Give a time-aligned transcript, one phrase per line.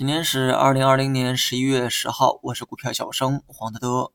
[0.00, 4.12] 今天是二零二零年十一月十号，我是股票小生黄德德。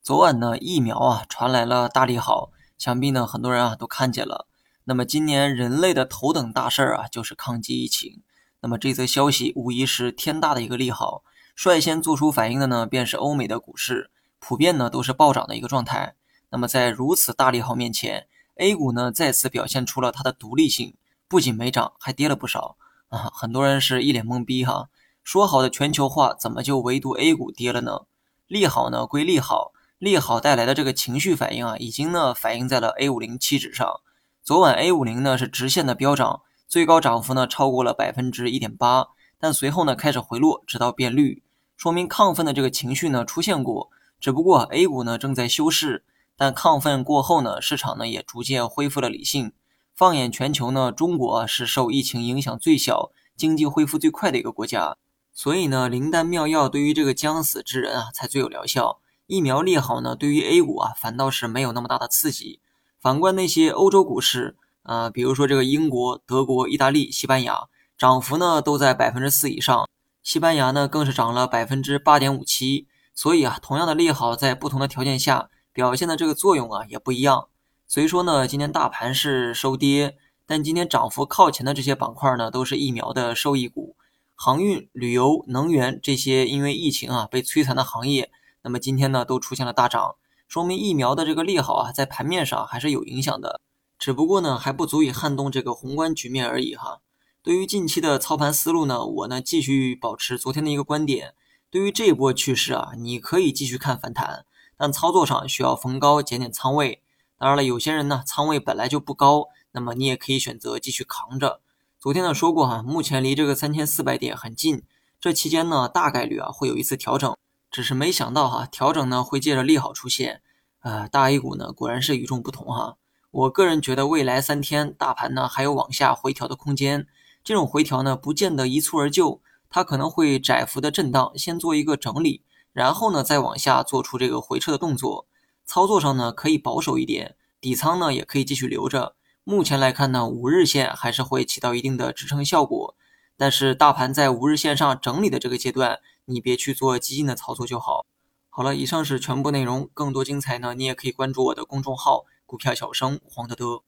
[0.00, 4.46] 昨晚呢，疫苗啊传来了大利好，想必呢很多人啊都看见了。
[4.84, 8.22] 那么今年人类的头等大事儿啊就是抗击疫情。
[8.60, 11.24] 那么这则消息无疑是天大的一个利好，
[11.56, 16.14] 率先做出反应的呢便是欧美的股市，普遍呢都是暴涨的一个状态。
[16.50, 20.94] 那么在如此大利好面前，A 股呢再次表现出了它的独立性，
[21.26, 22.76] 不仅没涨，还跌了不少
[23.08, 23.28] 啊！
[23.34, 24.90] 很多人是一脸懵逼哈，
[25.24, 28.02] 说好的全球化怎么就唯独 A 股跌了呢？
[28.46, 34.00] 利好呢归利好，利好带来的这个情绪反应啊，已经呢反映在了 A 五零期指上。
[34.42, 41.42] 昨晚 A 五零呢是直线的飙涨，最高涨幅呢超过了百分之一点八，但随后呢开始回落，直到变绿，
[41.76, 46.04] 说明亢奋的这个情绪呢出现过，只不过 A 股呢正在休市。
[46.36, 49.52] 但亢奋过后呢，市场呢也逐渐恢复了理性。
[49.94, 54.96] 放眼全球呢，中国是受疫情影响最小、经济恢复最快的一个国家，
[55.34, 59.00] 所以呢，灵丹妙药对于这个将死之人啊，才最有疗效。
[59.26, 62.60] 疫苗利好呢，对于 A 股啊，反倒是没有那么大的刺激。
[63.00, 67.68] 反观那些欧洲股市，啊，比如说这个英国、德国、意大利、西班牙，
[67.98, 69.88] 涨幅呢都在百分之四以上，
[70.22, 72.86] 西班牙呢更是涨了百分之八点五七。
[73.12, 75.50] 所以啊，同样的利好，在不同的条件下。
[75.72, 77.48] 表现的这个作用啊也不一样，
[77.88, 83.93] 所以说呢，今天大盘是收跌，但今天涨幅靠前的这些板块呢，都是疫苗的受益股，
[84.34, 88.30] 航运、旅游、能源这些因为疫情啊被摧残的行业，
[88.62, 90.16] 那么今天呢都出现了大涨，
[90.48, 93.60] 说明疫苗的这个利好啊在盘面上还是有影响的，
[93.98, 97.00] 只不过呢还不足以撼动这个宏观局面而已哈。
[97.42, 101.34] 对于近期的操盘思路呢，我呢继续保持昨天的一个观点，
[101.70, 104.44] 对于这一波趋势啊，你可以继续看反弹。
[104.76, 107.00] 但操作上需要逢高减点仓位。
[107.38, 111.60] 当然了，有些人呢仓位本来就不高，那么你也可以选择继续扛着。
[112.04, 114.82] 昨天呢说过哈，目前离这个三千四百点很近，
[115.18, 117.34] 这期间呢大概率啊会有一次调整，
[117.70, 120.42] 只是没想到哈调整呢会借着利好出现。
[120.80, 122.98] 呃，大 A 股呢果然是与众不同哈。
[123.30, 127.06] 我个人觉得未来三天大盘呢还有往下回调的空间，
[127.42, 129.40] 这种回调呢不见得一蹴而就，
[129.70, 132.42] 它可能会窄幅的震荡，先做一个整理。
[132.74, 135.26] 然后呢，再往下做出这个回撤的动作，
[135.64, 139.14] 操作上呢可以保守一点，底仓呢也可以继续留着。
[139.46, 142.96] 目前来看呢，五日线还是会起到一定的支撑效果，
[143.36, 148.06] 但是大盘在五日线上整理的这个阶段，你别去做激进的操作就好。
[148.48, 153.82] 好了，以上是全部内容，更多精彩呢，你也可以关注我的公众号“股票小生黄德德”。